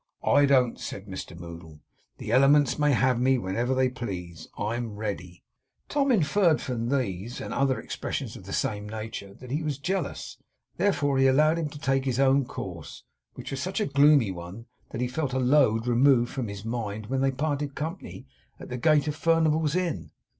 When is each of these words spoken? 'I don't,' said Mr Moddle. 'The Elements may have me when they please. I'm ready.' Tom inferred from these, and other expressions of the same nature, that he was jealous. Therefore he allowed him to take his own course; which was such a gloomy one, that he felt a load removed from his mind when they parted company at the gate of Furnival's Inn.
'I 0.23 0.47
don't,' 0.47 0.79
said 0.79 1.05
Mr 1.05 1.37
Moddle. 1.39 1.79
'The 2.17 2.31
Elements 2.31 2.79
may 2.79 2.91
have 2.91 3.21
me 3.21 3.37
when 3.37 3.53
they 3.53 3.87
please. 3.87 4.47
I'm 4.57 4.95
ready.' 4.95 5.43
Tom 5.89 6.11
inferred 6.11 6.59
from 6.59 6.89
these, 6.89 7.39
and 7.39 7.53
other 7.53 7.79
expressions 7.79 8.35
of 8.35 8.45
the 8.45 8.51
same 8.51 8.89
nature, 8.89 9.35
that 9.35 9.51
he 9.51 9.61
was 9.61 9.77
jealous. 9.77 10.39
Therefore 10.77 11.19
he 11.19 11.27
allowed 11.27 11.59
him 11.59 11.69
to 11.69 11.77
take 11.79 12.05
his 12.05 12.19
own 12.19 12.45
course; 12.45 13.03
which 13.35 13.51
was 13.51 13.61
such 13.61 13.79
a 13.79 13.85
gloomy 13.85 14.31
one, 14.31 14.65
that 14.89 15.01
he 15.01 15.07
felt 15.07 15.33
a 15.33 15.39
load 15.39 15.85
removed 15.85 16.31
from 16.33 16.47
his 16.47 16.65
mind 16.65 17.05
when 17.05 17.21
they 17.21 17.29
parted 17.29 17.75
company 17.75 18.25
at 18.59 18.69
the 18.69 18.77
gate 18.77 19.07
of 19.07 19.15
Furnival's 19.15 19.75
Inn. 19.75 20.09